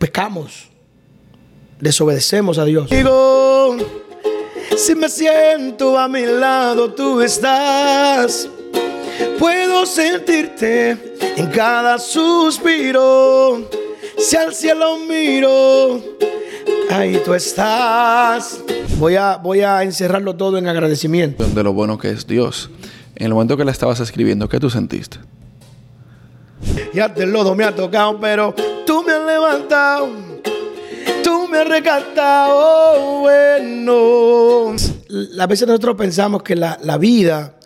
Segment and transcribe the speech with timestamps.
[0.00, 0.70] pecamos,
[1.78, 2.88] desobedecemos a Dios.
[2.88, 3.76] Digo,
[4.76, 8.48] si me siento a mi lado, tú estás.
[9.38, 10.96] Puedo sentirte
[11.36, 13.68] en cada suspiro.
[14.16, 16.02] Si al cielo miro,
[16.90, 18.58] ahí tú estás.
[18.96, 21.44] Voy a, voy a encerrarlo todo en agradecimiento.
[21.44, 22.70] De lo bueno que es Dios.
[23.16, 25.18] En el momento que la estabas escribiendo, ¿qué tú sentiste?
[26.94, 28.54] Ya te lodo me ha tocado, pero
[29.52, 30.08] levantado.
[31.22, 33.20] Tú me has rescatado.
[33.20, 34.76] Bueno.
[35.38, 37.56] A veces nosotros pensamos que la, la vida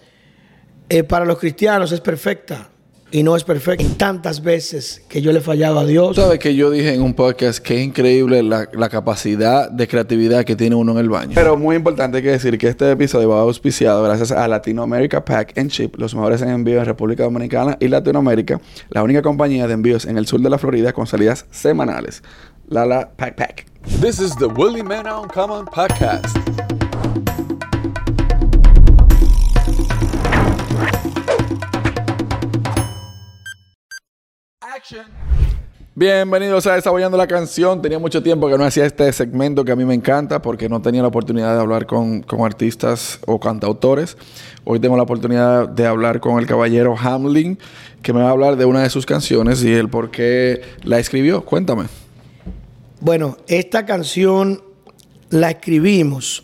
[0.89, 2.71] eh, para los cristianos es perfecta
[3.11, 3.85] y no es perfecta.
[3.97, 6.17] Tantas veces que yo le he fallado a Dios.
[6.17, 10.45] Sabes que yo dije en un podcast que es increíble la, la, capacidad de creatividad
[10.45, 11.33] que tiene uno en el baño.
[11.35, 15.71] Pero muy importante que decir que este episodio va auspiciado gracias a Latinoamérica Pack and
[15.71, 20.05] Ship, los mejores en envío en República Dominicana y Latinoamérica, la única compañía de envíos
[20.05, 22.23] en el sur de la Florida con salidas semanales.
[22.69, 23.67] Lala Pack Pack.
[24.01, 26.37] This is the Willie Man Uncommon Podcast.
[35.97, 37.81] Bienvenidos a Desarrollando la Canción.
[37.81, 40.83] Tenía mucho tiempo que no hacía este segmento que a mí me encanta porque no
[40.83, 44.17] tenía la oportunidad de hablar con, con, artistas o cantautores.
[44.65, 47.59] Hoy tengo la oportunidad de hablar con el caballero Hamlin,
[48.03, 50.99] que me va a hablar de una de sus canciones y el por qué la
[50.99, 51.45] escribió.
[51.45, 51.85] Cuéntame.
[53.01, 54.63] Bueno, esta canción
[55.31, 56.43] la escribimos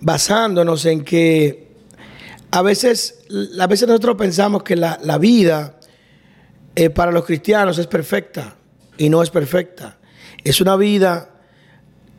[0.00, 1.68] basándonos en que
[2.52, 3.24] a veces,
[3.58, 5.80] a veces nosotros pensamos que la, la vida
[6.76, 8.56] eh, para los cristianos es perfecta
[8.98, 9.98] y no es perfecta.
[10.42, 11.30] Es una vida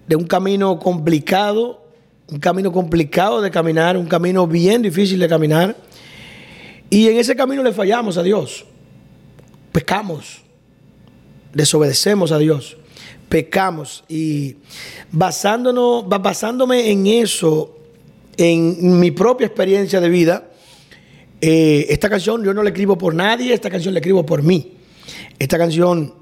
[0.08, 1.86] de un camino complicado,
[2.28, 5.75] un camino complicado de caminar, un camino bien difícil de caminar.
[6.89, 8.66] Y en ese camino le fallamos a Dios.
[9.72, 10.42] Pecamos.
[11.53, 12.78] Desobedecemos a Dios.
[13.30, 14.03] Pecamos.
[14.08, 14.58] Y
[15.12, 17.78] basándonos, basándome en eso,
[18.38, 20.50] en mi propia experiencia de vida,
[21.41, 24.73] eh, esta canción yo no la escribo por nadie, esta canción la escribo por mí.
[25.38, 26.13] Esta canción,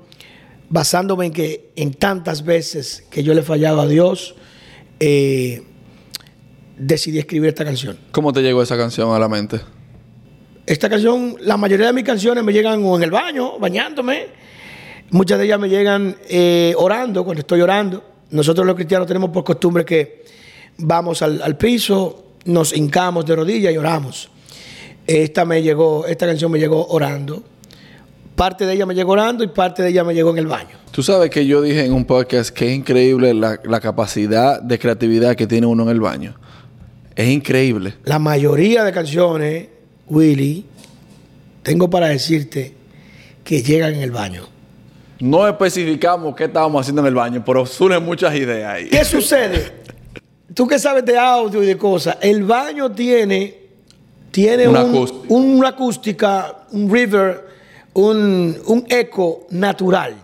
[0.69, 4.35] basándome en que en tantas veces que yo le he fallado a Dios,
[4.99, 5.63] eh,
[6.77, 7.97] decidí escribir esta canción.
[8.11, 9.61] ¿Cómo te llegó esa canción a la mente?
[10.65, 14.27] Esta canción, la mayoría de mis canciones me llegan o en el baño, bañándome.
[15.11, 18.03] Muchas de ellas me llegan eh, orando, cuando estoy orando.
[18.31, 20.23] Nosotros los cristianos tenemos por costumbre que
[20.77, 24.29] vamos al, al piso, nos hincamos de rodillas y oramos.
[25.07, 27.43] Esta me llegó, esta canción me llegó orando.
[28.35, 30.77] Parte de ella me llegó orando y parte de ella me llegó en el baño.
[30.91, 34.79] Tú sabes que yo dije en un podcast que es increíble la, la capacidad de
[34.79, 36.35] creatividad que tiene uno en el baño.
[37.15, 37.95] Es increíble.
[38.05, 39.67] La mayoría de canciones,
[40.07, 40.65] Willy,
[41.61, 42.73] tengo para decirte
[43.43, 44.47] que llegan en el baño.
[45.19, 48.89] No especificamos qué estábamos haciendo en el baño, pero surgen muchas ideas ahí.
[48.89, 49.83] ¿Qué sucede?
[50.53, 53.62] Tú que sabes de audio y de cosas, el baño tiene
[54.33, 55.33] tiene una, un, acústica.
[55.35, 57.47] una acústica, un river,
[57.93, 60.15] un, un, eco natural.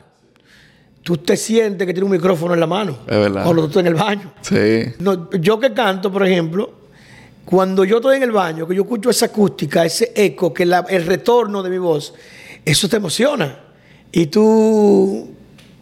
[1.04, 2.98] Tú te sientes que tiene un micrófono en la mano.
[3.06, 3.44] Es verdad.
[3.44, 4.34] Cuando tú estás en el baño.
[4.42, 4.96] Sí.
[4.98, 6.72] No, yo que canto, por ejemplo,
[7.46, 10.88] cuando yo estoy en el baño, que yo escucho esa acústica, ese eco, que la,
[10.90, 12.16] el retorno de mi voz,
[12.66, 13.60] eso te emociona.
[14.12, 15.30] Y tú.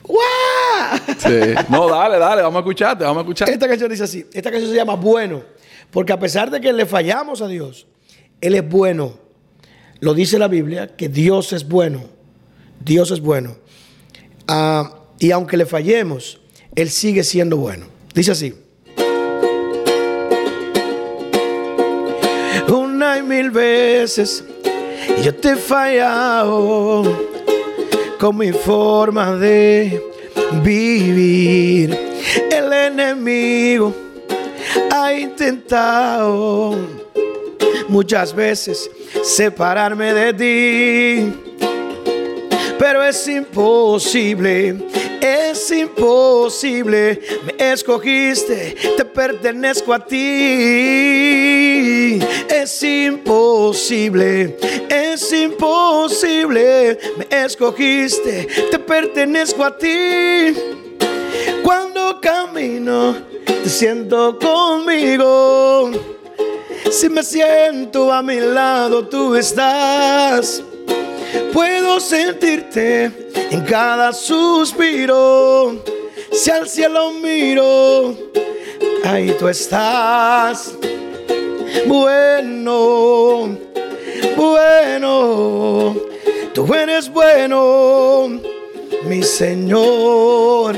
[0.03, 0.19] ¡Guau!
[1.17, 1.55] Sí.
[1.69, 3.49] No, dale, dale, vamos a escucharte, vamos a escuchar.
[3.49, 5.43] Esta canción dice así: esta canción se llama Bueno,
[5.91, 7.87] porque a pesar de que le fallamos a Dios,
[8.41, 9.13] él es bueno.
[9.99, 12.03] Lo dice la Biblia, que Dios es bueno.
[12.83, 13.55] Dios es bueno.
[14.47, 14.87] Uh,
[15.19, 16.39] y aunque le fallemos,
[16.75, 17.87] Él sigue siendo bueno.
[18.13, 18.53] Dice así.
[22.67, 24.43] Una y mil veces
[25.23, 27.03] yo te he fallado
[28.19, 30.01] con mi forma de
[30.63, 31.97] vivir.
[32.51, 33.93] El enemigo
[34.91, 36.46] ha intentado
[37.97, 38.91] muchas veces
[39.23, 41.33] separarme de ti.
[42.77, 44.75] Pero es imposible,
[45.19, 47.19] es imposible.
[47.43, 50.19] Me escogiste, te pertenezco a ti.
[52.47, 54.55] Es imposible,
[54.89, 56.99] es imposible.
[57.17, 60.53] Me escogiste, te pertenezco a ti.
[61.63, 66.16] Cuando camino, te siento conmigo.
[66.91, 70.63] Si me siento a mi lado, tú estás.
[71.53, 73.11] Puedo sentirte
[73.51, 75.83] en cada suspiro.
[76.31, 78.15] Si al cielo miro,
[79.03, 80.75] ahí tú estás.
[81.85, 83.57] Bueno,
[84.35, 85.95] bueno,
[86.53, 88.39] tú eres bueno.
[89.03, 90.75] mi Señor.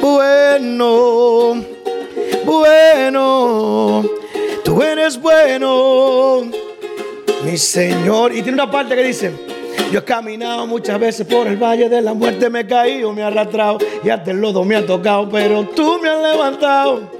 [0.00, 1.64] Bueno,
[2.44, 4.04] bueno,
[4.78, 6.42] tú eres bueno,
[7.44, 8.30] mi Señor.
[8.30, 9.32] Y tiene una parte que dice,
[9.90, 13.22] yo he caminado muchas veces por el valle de la muerte, me he caído, me
[13.22, 17.10] he arrastrado y hasta el lodo me ha tocado, pero tú me has levantado.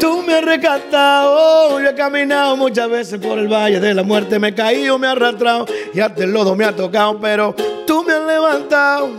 [0.00, 4.40] Tú me has rescatado, yo he caminado muchas veces por el valle de la muerte,
[4.40, 7.54] me he caído, me he arrastrado y hasta el lodo me ha tocado, pero
[7.86, 9.10] tú me has levantado,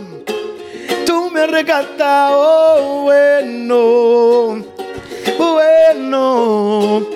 [1.06, 4.75] tú me has rescatado, bueno,
[5.52, 7.06] bueno,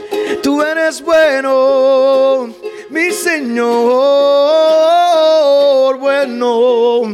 [0.42, 2.50] tú eres bueno,
[2.90, 3.66] mi Señor,
[5.98, 7.12] bueno,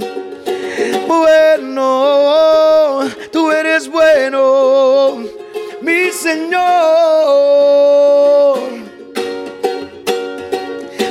[1.09, 1.91] bueno,
[3.33, 5.37] tú eres bueno
[5.87, 6.59] mi Señor.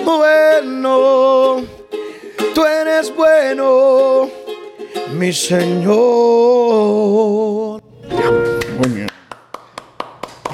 [0.03, 1.63] Bueno,
[2.53, 4.29] tú eres bueno,
[5.17, 7.04] mi Señor.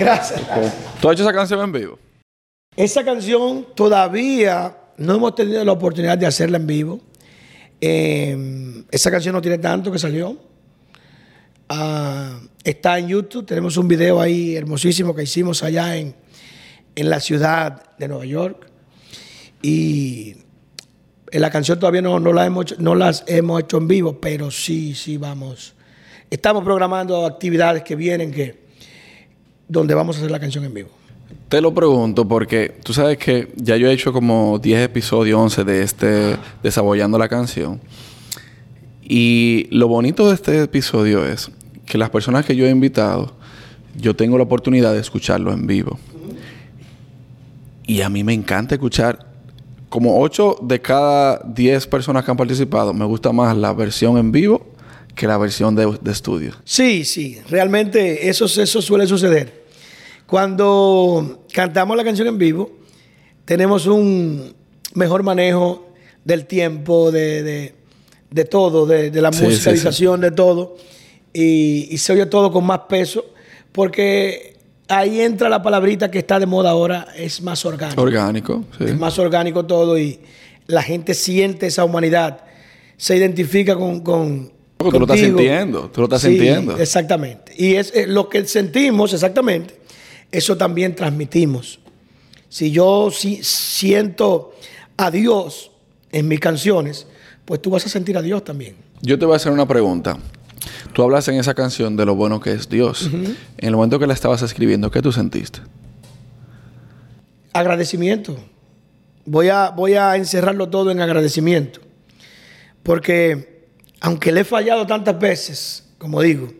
[0.01, 0.41] Gracias.
[0.99, 1.99] ¿Tú has hecho esa canción en vivo?
[2.75, 6.99] Esa canción todavía no hemos tenido la oportunidad de hacerla en vivo.
[7.79, 10.37] Eh, esa canción no tiene tanto que salió.
[11.69, 13.45] Ah, está en YouTube.
[13.45, 16.15] Tenemos un video ahí hermosísimo que hicimos allá en,
[16.95, 18.67] en la ciudad de Nueva York.
[19.61, 20.37] Y
[21.31, 24.95] la canción todavía no, no, la hemos, no las hemos hecho en vivo, pero sí,
[24.95, 25.75] sí vamos.
[26.31, 28.60] Estamos programando actividades que vienen que,
[29.71, 30.89] donde vamos a hacer la canción en vivo.
[31.47, 35.63] Te lo pregunto porque tú sabes que ya yo he hecho como 10 episodios, 11
[35.63, 37.79] de este Desabollando la canción.
[39.01, 41.49] Y lo bonito de este episodio es
[41.85, 43.33] que las personas que yo he invitado,
[43.95, 45.97] yo tengo la oportunidad de escucharlo en vivo.
[47.87, 49.25] Y a mí me encanta escuchar,
[49.89, 54.31] como 8 de cada 10 personas que han participado, me gusta más la versión en
[54.31, 54.65] vivo
[55.15, 56.53] que la versión de, estudio.
[56.63, 59.60] Sí, sí, realmente eso, eso suele suceder.
[60.31, 62.71] Cuando cantamos la canción en vivo,
[63.43, 64.53] tenemos un
[64.93, 65.89] mejor manejo
[66.23, 67.73] del tiempo, de,
[68.49, 70.77] todo, de, la musicalización, de todo
[71.33, 73.25] y, se oye todo con más peso,
[73.73, 74.55] porque
[74.87, 78.01] ahí entra la palabrita que está de moda ahora, es más orgánico.
[78.01, 78.85] Orgánico, sí.
[78.85, 80.17] Es más orgánico todo y
[80.65, 82.45] la gente siente esa humanidad,
[82.95, 83.99] se identifica con...
[83.99, 86.77] con tú lo estás sintiendo, tú lo estás sintiendo.
[86.77, 87.53] Exactamente.
[87.57, 89.80] Y es, es lo que sentimos, exactamente,
[90.31, 91.79] eso también transmitimos.
[92.49, 94.53] Si yo si, siento
[94.97, 95.71] a Dios
[96.11, 97.07] en mis canciones,
[97.45, 98.75] pues tú vas a sentir a Dios también.
[99.01, 100.17] Yo te voy a hacer una pregunta.
[100.93, 103.09] Tú hablas en esa canción de lo bueno que es Dios.
[103.11, 105.59] En el momento que la estabas escribiendo, ¿qué tú sentiste?
[107.53, 108.37] Agradecimiento.
[109.25, 111.79] Voy a, voy a encerrarlo todo en agradecimiento.
[112.83, 113.65] Porque
[114.01, 116.51] aunque le he fallado tantas veces, como digo,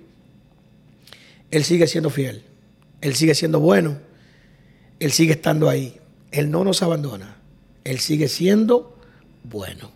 [1.50, 2.44] Él sigue siendo fiel.
[3.02, 3.98] Él sigue siendo bueno.
[5.00, 6.00] Él sigue estando ahí.
[6.32, 7.38] Él no nos abandona.
[7.84, 8.98] Él sigue siendo
[9.44, 9.92] bueno.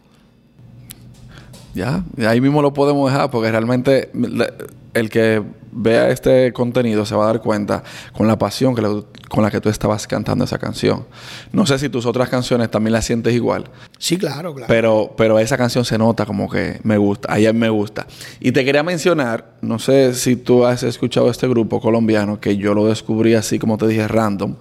[1.76, 4.10] Ya, ahí mismo lo podemos dejar porque realmente
[4.94, 5.44] el que
[5.74, 7.84] vea este contenido se va a dar cuenta
[8.14, 11.06] con la pasión con la que tú estabas cantando esa canción.
[11.52, 13.66] No sé si tus otras canciones también las sientes igual.
[14.00, 14.68] Sí, claro, claro.
[14.70, 18.08] Pero, pero esa canción se nota como que me gusta, a ella me gusta.
[18.40, 22.74] Y te quería mencionar, no sé si tú has escuchado este grupo colombiano que yo
[22.74, 24.56] lo descubrí así como te dije, random.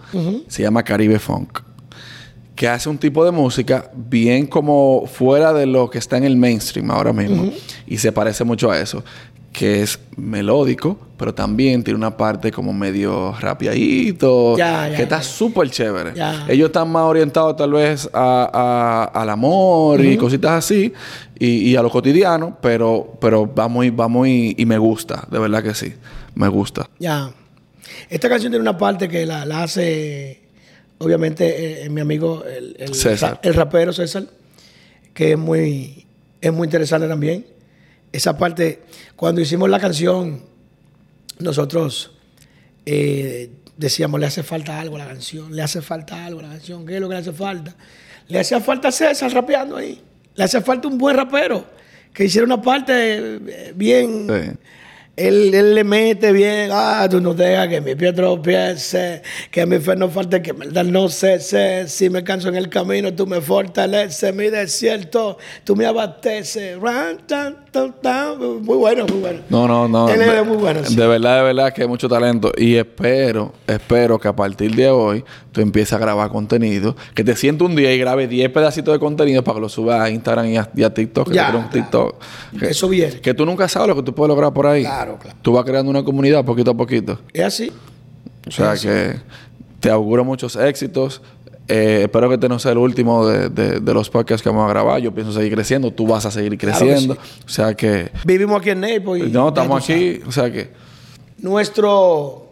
[0.49, 1.61] Se llama Caribe Funk
[2.55, 6.37] que hace un tipo de música bien como fuera de lo que está en el
[6.37, 7.51] mainstream ahora mismo.
[7.87, 9.03] Y se parece mucho a eso.
[9.53, 14.55] Que es melódico, pero también tiene una parte como medio rapiadito.
[14.57, 16.13] que está súper chévere.
[16.49, 20.93] Ellos están más orientados tal vez al amor y cositas así.
[21.39, 24.55] Y, a lo cotidiano, pero, pero va muy, va muy...
[24.57, 25.93] Y me gusta, de verdad que sí.
[26.37, 26.89] Me gusta.
[27.01, 27.33] Ya.
[28.09, 30.44] Esta canción tiene una parte que la hace
[30.99, 34.25] obviamente eh, mi amigo el, el, rapero César,
[35.13, 36.07] que es muy,
[36.41, 37.47] es muy interesante también.
[38.13, 38.83] Esa parte,
[39.17, 40.43] cuando hicimos la canción,
[41.39, 42.13] nosotros
[42.87, 46.49] eh, decíamos, le hace falta algo a la canción, le hace falta algo a la
[46.51, 47.75] canción, ¿qué es lo que le hace falta?
[48.29, 50.01] Le hacía falta César rapeando ahí,
[50.35, 51.67] le hace falta un buen rapero
[52.13, 54.59] que hiciera una parte eh, bien...
[55.16, 59.78] Él, él, le mete bien, ah, tú no dejas que mi pie tropiece, que mi
[59.78, 63.26] fe no falte, que verdad no sé, sé, si me canso en el camino, tú
[63.26, 66.78] me fortaleces, mi desierto, tú me abasteces.
[67.75, 69.40] Muy bueno, muy bueno.
[69.49, 70.09] No, no, no.
[70.09, 70.80] Él es muy bueno.
[70.83, 72.52] De verdad, de verdad que hay mucho talento.
[72.56, 77.35] Y espero, espero que a partir de hoy tú empieces a grabar contenido, que te
[77.35, 80.47] sientes un día y grabe 10 pedacitos de contenido para que lo subas a Instagram
[80.47, 81.33] y a, TikTok.
[81.33, 82.16] Ya, que un TikTok.
[82.59, 83.21] Que, Eso viene.
[83.21, 84.83] Que tú nunca sabes lo que tú puedes lograr por ahí.
[84.83, 85.39] Claro, claro.
[85.43, 87.19] Tú vas creando una comunidad poquito a poquito.
[87.33, 87.73] Es así.
[88.47, 89.17] O sea que
[89.81, 91.23] te auguro muchos éxitos.
[91.67, 94.67] Eh, espero que este no sea el último de, de, de, los podcasts que vamos
[94.67, 95.01] a grabar.
[95.01, 95.91] Yo pienso seguir creciendo.
[95.91, 97.15] Tú vas a seguir creciendo.
[97.15, 97.43] Claro sí.
[97.47, 98.11] O sea que...
[98.25, 99.33] Vivimos aquí en Naples.
[99.33, 100.21] No, estamos aquí.
[100.27, 100.71] O sea que...
[101.39, 102.43] Nuestro...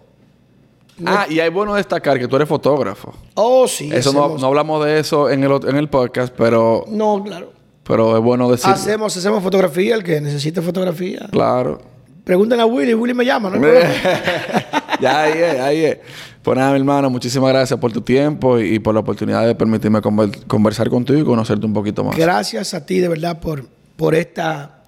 [1.04, 3.14] Ah, y hay bueno destacar que tú eres fotógrafo.
[3.34, 3.90] Oh, sí.
[3.92, 6.84] Eso no, no, hablamos de eso en el, en el podcast, pero...
[6.88, 7.52] No, claro.
[7.84, 8.70] Pero es bueno decir.
[8.70, 11.26] Hacemos, hacemos fotografía, el que necesite fotografía.
[11.30, 11.80] Claro.
[12.24, 13.60] Pregúntenle a Willy, Willy me llama, ¿no?
[15.00, 15.98] ya, ahí es, ahí es.
[16.42, 19.54] Pues nada, mi hermano, muchísimas gracias por tu tiempo y, y por la oportunidad de
[19.54, 22.16] permitirme conver conversar contigo y conocerte un poquito más.
[22.16, 24.84] Gracias a ti, de verdad, por, por esta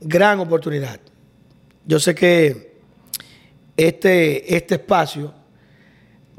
[0.00, 1.00] gran oportunidad.
[1.86, 2.74] Yo sé que
[3.76, 5.34] este, este espacio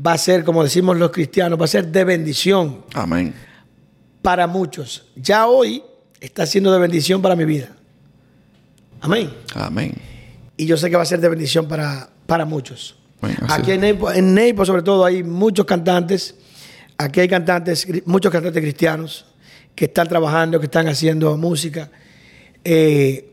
[0.05, 2.83] va a ser, como decimos los cristianos, va a ser de bendición.
[2.93, 3.33] Amén.
[4.21, 5.07] Para muchos.
[5.15, 5.83] Ya hoy
[6.19, 7.69] está siendo de bendición para mi vida.
[9.01, 9.31] Amén.
[9.53, 9.93] Amén.
[10.57, 12.97] Y yo sé que va a ser de bendición para, para muchos.
[13.21, 16.35] Bueno, Aquí en Neipo, en Neipo, sobre todo, hay muchos cantantes.
[16.97, 19.25] Aquí hay cantantes, muchos cantantes cristianos
[19.75, 21.89] que están trabajando, que están haciendo música.
[22.63, 23.31] Eh,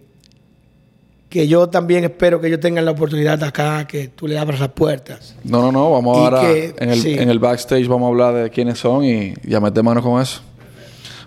[1.32, 4.68] que yo también espero que ellos tengan la oportunidad acá, que tú le abras las
[4.68, 5.34] puertas.
[5.44, 5.90] No, no, no.
[5.90, 7.14] Vamos ahora que, en, el, sí.
[7.14, 10.42] en el backstage, vamos a hablar de quiénes son y ya meter mano con eso.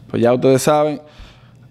[0.07, 1.01] Pues ya ustedes saben.